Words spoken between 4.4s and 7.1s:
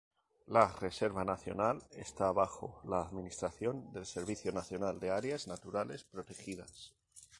Nacional de Áreas Naturales Protegidas.